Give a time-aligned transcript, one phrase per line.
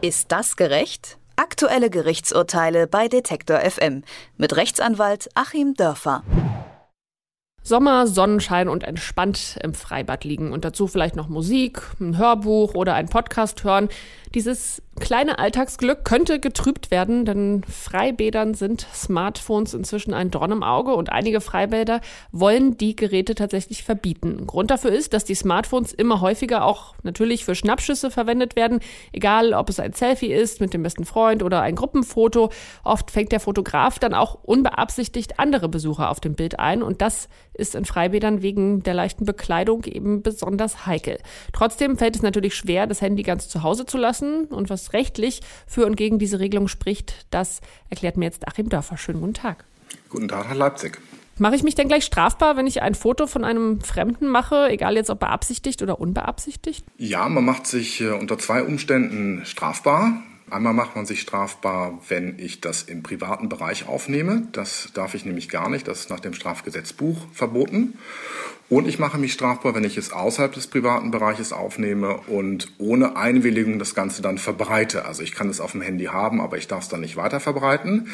[0.00, 1.18] Ist das gerecht?
[1.34, 4.04] Aktuelle Gerichtsurteile bei Detektor FM
[4.36, 6.22] mit Rechtsanwalt Achim Dörfer.
[7.64, 12.94] Sommer, Sonnenschein und entspannt im Freibad liegen und dazu vielleicht noch Musik, ein Hörbuch oder
[12.94, 13.88] ein Podcast hören.
[14.34, 20.94] Dieses kleine Alltagsglück könnte getrübt werden, denn Freibädern sind Smartphones inzwischen ein Dorn im Auge
[20.94, 22.00] und einige Freibäder
[22.32, 24.46] wollen die Geräte tatsächlich verbieten.
[24.46, 28.80] Grund dafür ist, dass die Smartphones immer häufiger auch natürlich für Schnappschüsse verwendet werden,
[29.12, 32.50] egal ob es ein Selfie ist mit dem besten Freund oder ein Gruppenfoto.
[32.84, 37.28] Oft fängt der Fotograf dann auch unbeabsichtigt andere Besucher auf dem Bild ein und das
[37.54, 41.18] ist in Freibädern wegen der leichten Bekleidung eben besonders heikel.
[41.52, 44.92] Trotzdem fällt es natürlich schwer, das Handy ganz zu Hause zu lassen lassen und was
[44.92, 48.96] rechtlich für und gegen diese Regelung spricht, das erklärt mir jetzt Achim Dörfer.
[48.96, 49.64] Schönen guten Tag.
[50.08, 50.98] Guten Tag, Herr Leipzig.
[51.38, 54.96] Mache ich mich denn gleich strafbar, wenn ich ein Foto von einem Fremden mache, egal
[54.96, 56.84] jetzt ob beabsichtigt oder unbeabsichtigt?
[56.96, 60.20] Ja, man macht sich äh, unter zwei Umständen strafbar.
[60.50, 64.48] Einmal macht man sich strafbar, wenn ich das im privaten Bereich aufnehme.
[64.52, 65.88] Das darf ich nämlich gar nicht.
[65.88, 67.98] Das ist nach dem Strafgesetzbuch verboten.
[68.70, 73.16] Und ich mache mich strafbar, wenn ich es außerhalb des privaten Bereiches aufnehme und ohne
[73.16, 75.06] Einwilligung das Ganze dann verbreite.
[75.06, 77.40] Also ich kann es auf dem Handy haben, aber ich darf es dann nicht weiter
[77.40, 78.08] verbreiten.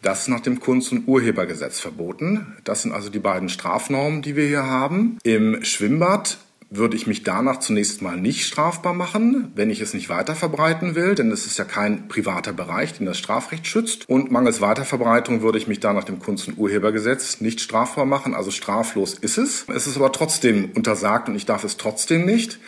[0.00, 2.56] Das ist nach dem Kunst- und Urhebergesetz verboten.
[2.64, 5.18] Das sind also die beiden Strafnormen, die wir hier haben.
[5.24, 6.38] Im Schwimmbad
[6.70, 10.94] würde ich mich danach zunächst mal nicht strafbar machen, wenn ich es nicht weiter verbreiten
[10.94, 14.08] will, denn es ist ja kein privater Bereich, den das Strafrecht schützt.
[14.08, 18.34] Und mangels Weiterverbreitung würde ich mich da nach dem Kunst- und Urhebergesetz nicht strafbar machen,
[18.34, 19.64] also straflos ist es.
[19.74, 22.58] Es ist aber trotzdem untersagt und ich darf es trotzdem nicht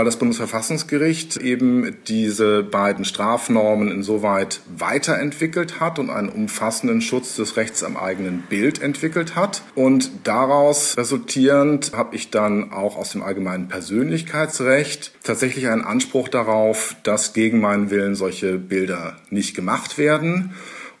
[0.00, 7.58] weil das Bundesverfassungsgericht eben diese beiden Strafnormen insoweit weiterentwickelt hat und einen umfassenden Schutz des
[7.58, 9.60] Rechts am eigenen Bild entwickelt hat.
[9.74, 16.96] Und daraus resultierend habe ich dann auch aus dem allgemeinen Persönlichkeitsrecht tatsächlich einen Anspruch darauf,
[17.02, 20.54] dass gegen meinen Willen solche Bilder nicht gemacht werden.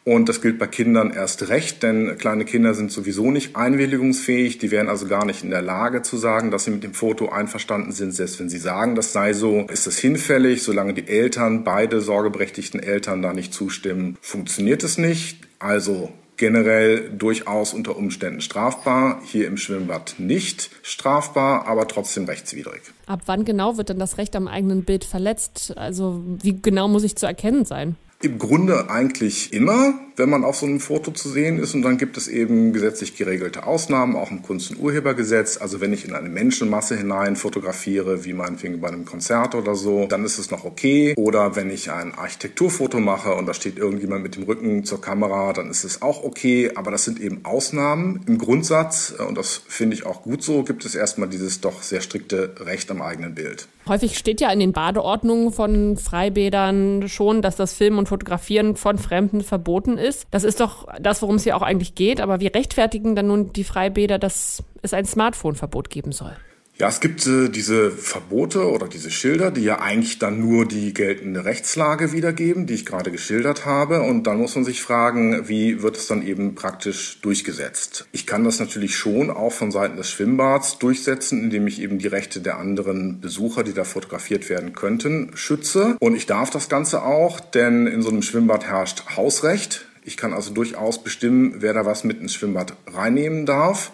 [0.04, 4.58] Und das gilt bei Kindern erst recht, denn kleine Kinder sind sowieso nicht einwilligungsfähig.
[4.58, 7.28] Die wären also gar nicht in der Lage zu sagen, dass sie mit dem Foto
[7.28, 8.12] einverstanden sind.
[8.12, 10.62] Selbst wenn sie sagen, das sei so, ist das hinfällig.
[10.62, 15.46] Solange die Eltern, beide sorgeberechtigten Eltern da nicht zustimmen, funktioniert es nicht.
[15.58, 22.80] Also generell durchaus unter Umständen strafbar, hier im Schwimmbad nicht strafbar, aber trotzdem rechtswidrig.
[23.04, 25.74] Ab wann genau wird denn das Recht am eigenen Bild verletzt?
[25.76, 27.96] Also wie genau muss ich zu erkennen sein?
[28.22, 31.74] Im Grunde eigentlich immer, wenn man auf so einem Foto zu sehen ist.
[31.74, 35.56] Und dann gibt es eben gesetzlich geregelte Ausnahmen, auch im Kunst- und Urhebergesetz.
[35.56, 40.04] Also wenn ich in eine Menschenmasse hinein fotografiere, wie meinetwegen bei einem Konzert oder so,
[40.06, 41.14] dann ist es noch okay.
[41.16, 45.54] Oder wenn ich ein Architekturfoto mache und da steht irgendjemand mit dem Rücken zur Kamera,
[45.54, 46.72] dann ist es auch okay.
[46.74, 48.20] Aber das sind eben Ausnahmen.
[48.26, 52.02] Im Grundsatz, und das finde ich auch gut so, gibt es erstmal dieses doch sehr
[52.02, 53.66] strikte Recht am eigenen Bild.
[53.90, 58.98] Häufig steht ja in den Badeordnungen von Freibädern schon, dass das Filmen und Fotografieren von
[58.98, 60.28] Fremden verboten ist.
[60.30, 62.20] Das ist doch das, worum es hier auch eigentlich geht.
[62.20, 66.36] Aber wie rechtfertigen dann nun die Freibäder, dass es ein Smartphone-Verbot geben soll?
[66.80, 70.94] Ja, es gibt äh, diese Verbote oder diese Schilder, die ja eigentlich dann nur die
[70.94, 74.00] geltende Rechtslage wiedergeben, die ich gerade geschildert habe.
[74.00, 78.06] Und dann muss man sich fragen, wie wird es dann eben praktisch durchgesetzt?
[78.12, 82.06] Ich kann das natürlich schon auch von Seiten des Schwimmbads durchsetzen, indem ich eben die
[82.06, 85.98] Rechte der anderen Besucher, die da fotografiert werden könnten, schütze.
[86.00, 89.84] Und ich darf das Ganze auch, denn in so einem Schwimmbad herrscht Hausrecht.
[90.02, 93.92] Ich kann also durchaus bestimmen, wer da was mit ins Schwimmbad reinnehmen darf.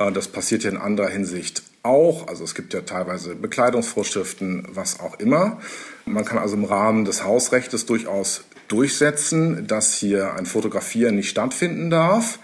[0.00, 2.26] Äh, das passiert ja in anderer Hinsicht auch.
[2.26, 5.60] Also es gibt ja teilweise Bekleidungsvorschriften, was auch immer.
[6.06, 11.90] Man kann also im Rahmen des Hausrechts durchaus durchsetzen, dass hier ein Fotografieren nicht stattfinden
[11.90, 12.38] darf.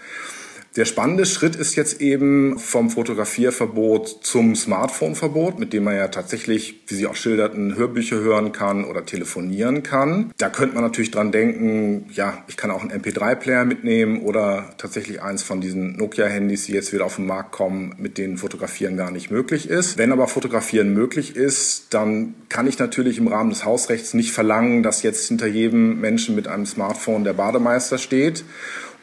[0.77, 6.83] Der spannende Schritt ist jetzt eben vom Fotografierverbot zum Smartphone-Verbot, mit dem man ja tatsächlich,
[6.85, 10.31] wie Sie auch schilderten, Hörbücher hören kann oder telefonieren kann.
[10.37, 15.19] Da könnte man natürlich dran denken, ja, ich kann auch einen MP3-Player mitnehmen oder tatsächlich
[15.19, 19.09] eins von diesen Nokia-Handys, die jetzt wieder auf den Markt kommen, mit denen Fotografieren gar
[19.09, 19.97] nicht möglich ist.
[19.97, 24.83] Wenn aber Fotografieren möglich ist, dann kann ich natürlich im Rahmen des Hausrechts nicht verlangen,
[24.83, 28.43] dass jetzt hinter jedem Menschen mit einem Smartphone der Bademeister steht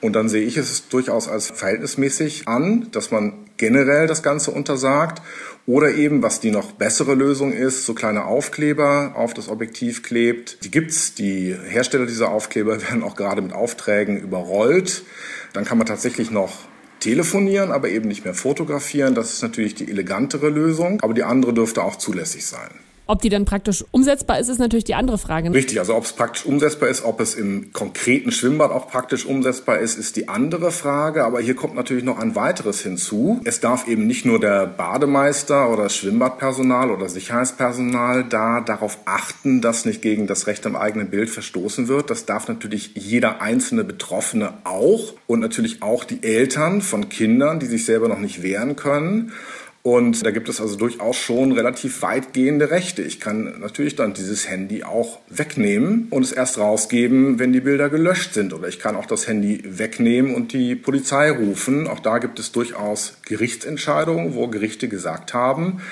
[0.04, 5.22] und dann sehe ich es durchaus als verhältnismäßig an, dass man generell das Ganze untersagt.
[5.64, 10.62] Oder eben, was die noch bessere Lösung ist, so kleine Aufkleber auf das Objektiv klebt.
[10.62, 11.14] Die gibt's.
[11.14, 15.04] Die Hersteller dieser Aufkleber werden auch gerade mit Aufträgen überrollt.
[15.54, 16.52] Dann kann man tatsächlich noch
[17.00, 19.14] telefonieren, aber eben nicht mehr fotografieren.
[19.14, 21.00] Das ist natürlich die elegantere Lösung.
[21.00, 22.68] Aber die andere dürfte auch zulässig sein.
[23.06, 25.52] Ob die dann praktisch umsetzbar ist, ist natürlich die andere Frage.
[25.52, 29.78] Richtig, also ob es praktisch umsetzbar ist, ob es im konkreten Schwimmbad auch praktisch umsetzbar
[29.78, 31.24] ist, ist die andere Frage.
[31.24, 33.42] Aber hier kommt natürlich noch ein weiteres hinzu.
[33.44, 39.84] Es darf eben nicht nur der Bademeister oder Schwimmbadpersonal oder Sicherheitspersonal da darauf achten, dass
[39.84, 42.08] nicht gegen das Recht am eigenen Bild verstoßen wird.
[42.08, 47.66] Das darf natürlich jeder einzelne Betroffene auch und natürlich auch die Eltern von Kindern, die
[47.66, 49.32] sich selber noch nicht wehren können.
[49.86, 53.02] Und da gibt es also durchaus schon relativ weitgehende Rechte.
[53.02, 57.90] Ich kann natürlich dann dieses Handy auch wegnehmen und es erst rausgeben, wenn die Bilder
[57.90, 58.54] gelöscht sind.
[58.54, 61.86] Oder ich kann auch das Handy wegnehmen und die Polizei rufen.
[61.86, 65.82] Auch da gibt es durchaus Gerichtsentscheidungen, wo Gerichte gesagt haben,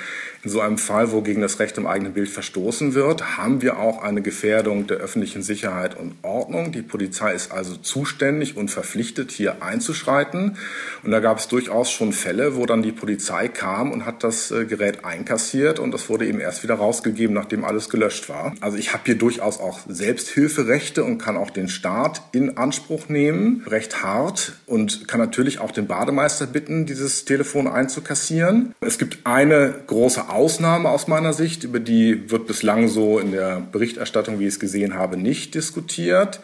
[0.45, 3.79] in so einem Fall, wo gegen das Recht im eigenen Bild verstoßen wird, haben wir
[3.79, 6.73] auch eine Gefährdung der öffentlichen Sicherheit und Ordnung.
[6.73, 10.57] Die Polizei ist also zuständig und verpflichtet, hier einzuschreiten.
[11.05, 14.51] Und da gab es durchaus schon Fälle, wo dann die Polizei kam und hat das
[14.51, 18.55] äh, Gerät einkassiert und das wurde eben erst wieder rausgegeben, nachdem alles gelöscht war.
[18.61, 23.63] Also ich habe hier durchaus auch Selbsthilferechte und kann auch den Staat in Anspruch nehmen,
[23.69, 28.75] recht hart und kann natürlich auch den Bademeister bitten, dieses Telefon einzukassieren.
[28.81, 33.61] Es gibt eine große Ausnahme aus meiner Sicht, über die wird bislang so in der
[33.73, 36.41] Berichterstattung, wie ich es gesehen habe, nicht diskutiert.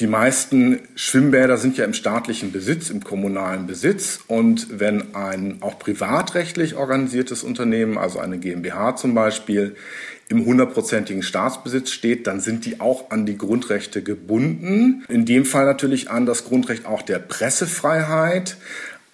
[0.00, 4.20] Die meisten Schwimmbäder sind ja im staatlichen Besitz, im kommunalen Besitz.
[4.26, 9.76] Und wenn ein auch privatrechtlich organisiertes Unternehmen, also eine GmbH zum Beispiel,
[10.28, 15.04] im hundertprozentigen Staatsbesitz steht, dann sind die auch an die Grundrechte gebunden.
[15.08, 18.56] In dem Fall natürlich an das Grundrecht auch der Pressefreiheit,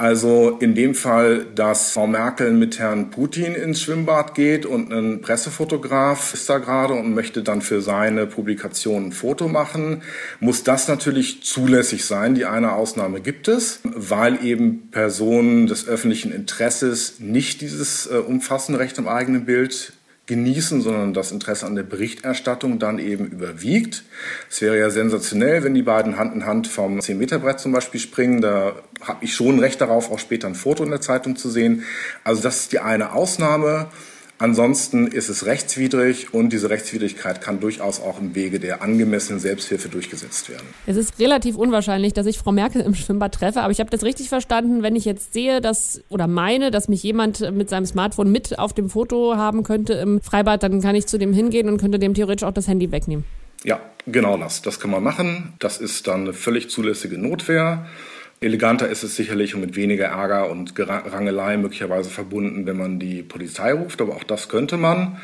[0.00, 5.20] also in dem Fall, dass Frau Merkel mit Herrn Putin ins Schwimmbad geht und ein
[5.20, 10.00] Pressefotograf ist da gerade und möchte dann für seine Publikation ein Foto machen,
[10.40, 12.34] muss das natürlich zulässig sein.
[12.34, 18.78] Die eine Ausnahme gibt es, weil eben Personen des öffentlichen Interesses nicht dieses äh, umfassende
[18.78, 19.92] Recht am eigenen Bild
[20.30, 24.04] genießen, sondern das Interesse an der Berichterstattung dann eben überwiegt.
[24.48, 28.40] Es wäre ja sensationell, wenn die beiden Hand in Hand vom 10-Meter-Brett zum Beispiel springen.
[28.40, 31.82] Da habe ich schon Recht darauf, auch später ein Foto in der Zeitung zu sehen.
[32.22, 33.88] Also das ist die eine Ausnahme.
[34.40, 39.90] Ansonsten ist es rechtswidrig und diese Rechtswidrigkeit kann durchaus auch im Wege der angemessenen Selbsthilfe
[39.90, 40.66] durchgesetzt werden.
[40.86, 44.02] Es ist relativ unwahrscheinlich, dass ich Frau Merkel im Schwimmbad treffe, aber ich habe das
[44.02, 48.32] richtig verstanden, wenn ich jetzt sehe, dass oder meine, dass mich jemand mit seinem Smartphone
[48.32, 51.76] mit auf dem Foto haben könnte im Freibad, dann kann ich zu dem hingehen und
[51.78, 53.26] könnte dem theoretisch auch das Handy wegnehmen.
[53.62, 54.62] Ja, genau das.
[54.62, 55.52] Das kann man machen.
[55.58, 57.84] Das ist dann eine völlig zulässige Notwehr.
[58.42, 63.22] Eleganter ist es sicherlich und mit weniger Ärger und Rangelei möglicherweise verbunden, wenn man die
[63.22, 65.18] Polizei ruft, aber auch das könnte man.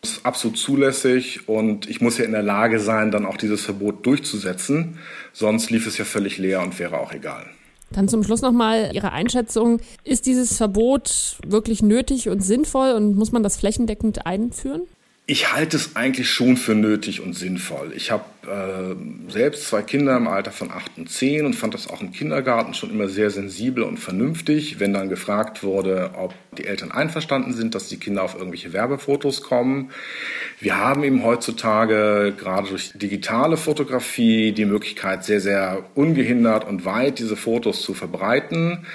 [0.00, 3.64] Das ist absolut zulässig und ich muss ja in der Lage sein, dann auch dieses
[3.64, 4.98] Verbot durchzusetzen.
[5.32, 7.46] Sonst lief es ja völlig leer und wäre auch egal.
[7.92, 9.80] Dann zum Schluss nochmal Ihre Einschätzung.
[10.02, 14.82] Ist dieses Verbot wirklich nötig und sinnvoll und muss man das flächendeckend einführen?
[15.28, 17.92] Ich halte es eigentlich schon für nötig und sinnvoll.
[17.96, 21.90] Ich habe äh, selbst zwei Kinder im Alter von acht und zehn und fand das
[21.90, 26.66] auch im Kindergarten schon immer sehr sensibel und vernünftig, wenn dann gefragt wurde, ob die
[26.66, 29.90] Eltern einverstanden sind, dass die Kinder auf irgendwelche Werbefotos kommen.
[30.60, 37.18] Wir haben eben heutzutage gerade durch digitale Fotografie die Möglichkeit, sehr, sehr ungehindert und weit
[37.18, 38.86] diese Fotos zu verbreiten.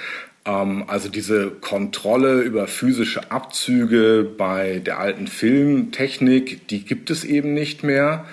[0.44, 7.54] Ähm, also diese Kontrolle über physische Abzüge bei der alten Filmtechnik, die gibt es eben
[7.54, 8.24] nicht mehr.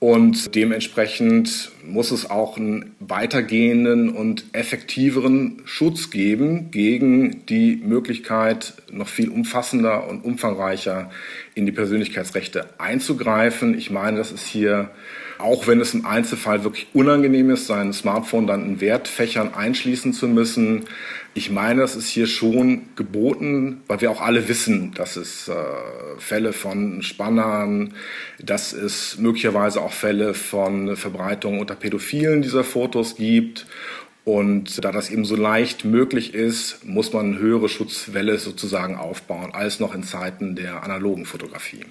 [0.00, 9.08] Und dementsprechend muss es auch einen weitergehenden und effektiveren Schutz geben gegen die Möglichkeit, noch
[9.08, 11.10] viel umfassender und umfangreicher
[11.54, 13.76] in die Persönlichkeitsrechte einzugreifen.
[13.76, 14.90] Ich meine, das ist hier,
[15.38, 20.28] auch wenn es im Einzelfall wirklich unangenehm ist, sein Smartphone dann in Wertfächern einschließen zu
[20.28, 20.84] müssen,
[21.36, 25.54] ich meine, das ist hier schon geboten, weil wir auch alle wissen, dass es äh,
[26.16, 27.94] Fälle von Spannern,
[28.38, 33.66] dass es möglicherweise auch Fälle von Verbreitung unter Pädophilen dieser Fotos gibt.
[34.24, 39.50] Und da das eben so leicht möglich ist, muss man eine höhere Schutzwelle sozusagen aufbauen,
[39.52, 41.84] als noch in Zeiten der analogen Fotografie.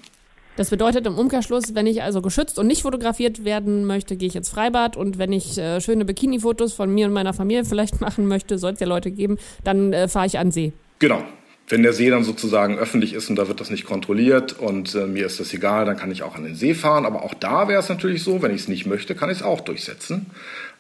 [0.56, 4.36] Das bedeutet im Umkehrschluss, wenn ich also geschützt und nicht fotografiert werden möchte, gehe ich
[4.36, 8.28] ins Freibad und wenn ich äh, schöne Bikini-Fotos von mir und meiner Familie vielleicht machen
[8.28, 10.74] möchte, soll es ja Leute geben, dann äh, fahre ich an See.
[11.00, 11.24] Genau.
[11.68, 15.08] Wenn der See dann sozusagen öffentlich ist und da wird das nicht kontrolliert und äh,
[15.08, 17.06] mir ist das egal, dann kann ich auch an den See fahren.
[17.06, 19.44] Aber auch da wäre es natürlich so, wenn ich es nicht möchte, kann ich es
[19.44, 20.28] auch durchsetzen.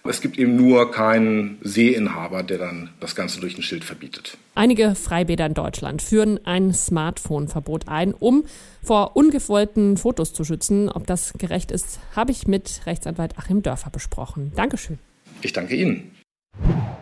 [0.06, 4.38] Es gibt eben nur keinen Seeinhaber, der dann das Ganze durch ein Schild verbietet.
[4.54, 8.44] Einige Freibäder in Deutschland führen ein Smartphone-Verbot ein, um
[8.84, 10.90] vor ungewollten Fotos zu schützen.
[10.90, 14.52] Ob das gerecht ist, habe ich mit Rechtsanwalt Achim Dörfer besprochen.
[14.56, 15.00] Dankeschön.
[15.42, 16.12] Ich danke Ihnen.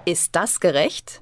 [0.05, 1.21] Ist das gerecht?